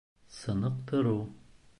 [0.37, 1.19] Сыныҡтырыу